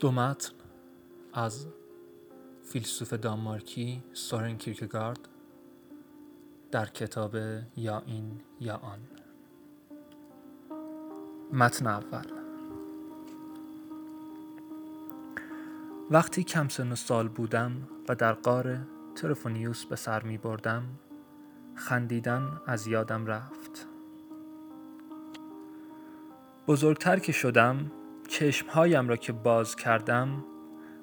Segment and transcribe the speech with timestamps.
[0.00, 0.52] دو متن
[1.32, 1.66] از
[2.62, 5.28] فیلسوف دانمارکی سورن کیرکگارد
[6.70, 7.36] در کتاب
[7.76, 8.98] یا این یا آن.
[11.52, 12.24] متن اول.
[16.10, 18.78] وقتی کم سن و سال بودم و در قار
[19.14, 20.84] ترفونیوس به سر می بردم
[21.74, 23.86] خندیدن از یادم رفت.
[26.66, 27.90] بزرگتر که شدم
[28.34, 30.44] چشمهایم را که باز کردم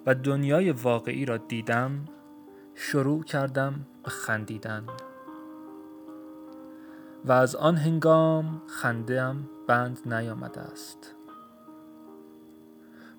[0.05, 2.05] و دنیای واقعی را دیدم
[2.75, 4.83] شروع کردم به خندیدن.
[7.25, 11.15] و از آن هنگام خندهام بند نیامده است.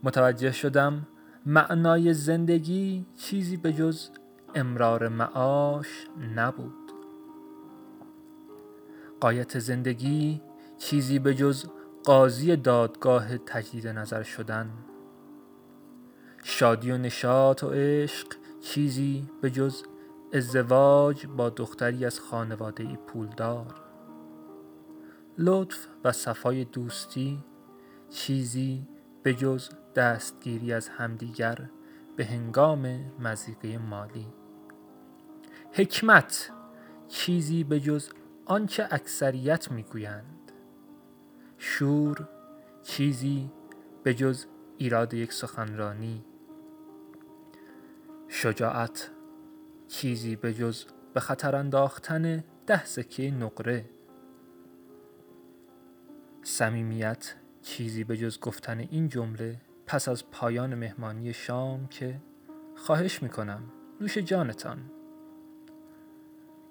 [0.03, 1.07] متوجه شدم
[1.47, 4.09] معنای زندگی چیزی به جز
[4.55, 6.07] امرار معاش
[6.37, 6.93] نبود.
[9.21, 10.43] قایت زندگی
[10.79, 11.67] چیزی به جز
[12.05, 14.71] قاضی دادگاه تجدید نظر شدن.
[16.45, 18.27] شادی و نشاط و عشق
[18.61, 19.83] چیزی به جز
[20.33, 23.75] ازدواج با دختری از خانواده پولدار
[25.39, 27.45] لطف و صفای دوستی
[28.11, 28.89] چیزی
[29.23, 31.71] به جز دستگیری از همدیگر
[32.17, 34.27] به هنگام مزیقه مالی.
[35.73, 36.51] حکمت
[37.09, 38.09] چیزی به جز
[38.47, 40.42] آنچه اکثریت می‌گویند.
[41.65, 42.29] شور
[42.83, 43.51] چیزی
[44.03, 44.45] به جز
[44.79, 46.25] ایراد یک سخنرانی.
[48.29, 49.11] شجاعت
[49.89, 53.85] چیزی به جز به خطر انداختن ده سکه نقره.
[56.43, 62.21] صمیمیت چیزی به جز گفتن این جمله پس از پایان مهمانی شام که
[62.77, 63.63] خواهش می‌کنم
[64.01, 64.91] نوش جانتان.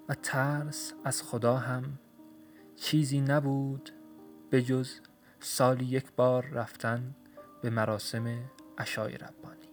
[0.08, 1.98] و ترس از خدا هم
[2.76, 3.90] چیزی نبود
[4.52, 4.90] به جز
[5.40, 7.14] سالی یک بار رفتن
[7.62, 8.38] به مراسم
[8.78, 9.68] عشای ربانی.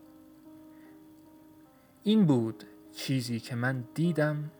[2.03, 4.52] این بود چیزی که من دیدم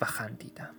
[0.00, 0.74] و خندیدم.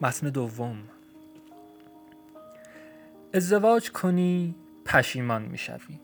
[0.00, 0.88] متن دوم.
[3.34, 6.00] ازدواج کنی پشیمان می‌شوی.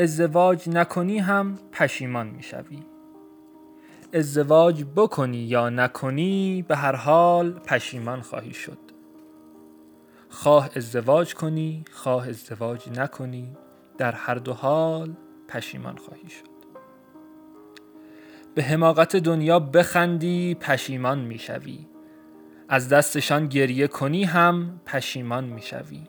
[0.00, 2.82] ازدواج نکنی هم پشیمان می‌شوی.
[4.12, 8.78] ازدواج بکنی یا نکنی به هر حال پشیمان خواهی شد.
[10.28, 13.56] خواه ازدواج کنی خواه ازدواج نکنی
[13.98, 15.16] در هر دو حال
[15.48, 16.48] پشیمان خواهی شد.
[18.54, 21.86] به حماقت دنیا بخندی پشیمان می‌شوی.
[22.68, 26.02] از دستشان گریه کنی هم پشیمان می‌شوی.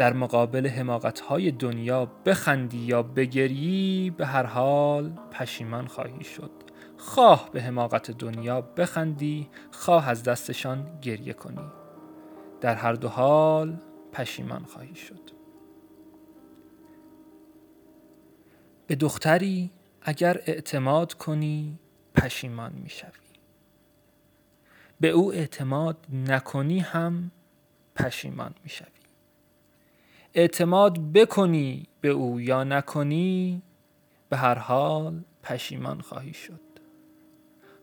[0.00, 6.50] در مقابل حماقت های دنیا بخندی یا بگریی به هر حال پشیمان خواهی شد.
[6.96, 11.70] خواه به حماقت دنیا بخندی خواه از دستشان گریه کنی.
[12.60, 13.78] در هر دو حال
[14.12, 15.30] پشیمان خواهی شد.
[18.86, 19.70] به دختری
[20.02, 21.78] اگر اعتماد کنی
[22.14, 23.10] پشیمان می‌شوی.
[25.00, 27.30] به او اعتماد نکنی هم
[27.94, 28.99] پشیمان می‌شوی.
[30.34, 33.62] اعتماد بکنی به او یا نکنی
[34.28, 36.60] به هر حال پشیمان خواهی شد.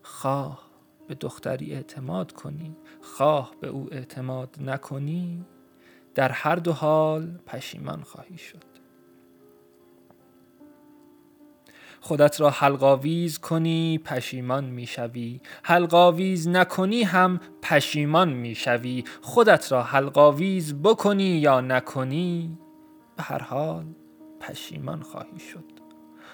[0.03, 0.67] خواه
[1.07, 5.45] به دختری اعتماد کنی خواه به او اعتماد نکنی
[6.15, 8.76] در هر دو حال پشیمان خواهی شد.
[12.07, 15.41] خودت را حلقاویز کنی پشیمان می‌شوی.
[15.63, 19.03] حلقاویز نکنی هم پشیمان می‌شوی.
[19.21, 22.57] خودت را حلقاویز بکنی یا نکنی
[23.15, 23.85] به هر حال
[24.39, 25.63] پشیمان خواهی شد.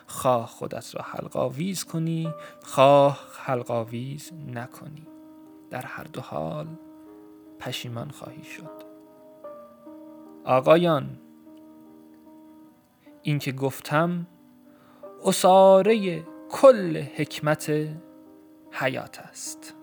[0.08, 5.08] خواه خودت را حلقاویز کنی خواه حلقاویز نکنی.
[5.70, 6.68] در هر دو حال
[7.60, 8.84] پشیمان خواهی شد.
[10.46, 11.20] آقایان
[13.22, 14.28] این که گفتم
[15.26, 17.72] اساره کل حکمت
[18.72, 19.76] حیات است.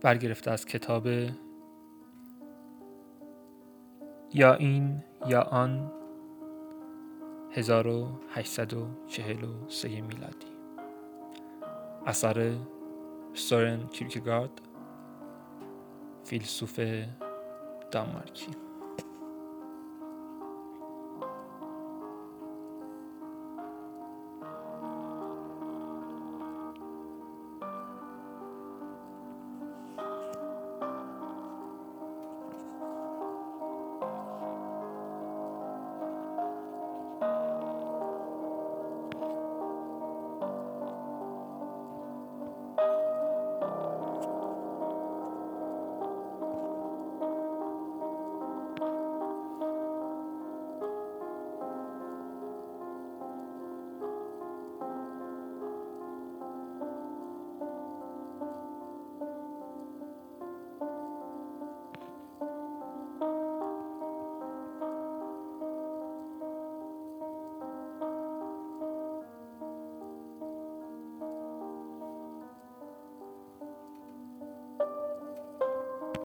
[0.00, 1.06] برگرفته از کتاب
[4.34, 5.92] یا این یا آن
[7.52, 10.46] 1843 میلادی.
[12.06, 12.52] اثر
[13.34, 14.60] سورن کیرکگارد
[16.24, 16.80] فیلسوف
[17.90, 18.67] دانمارکی.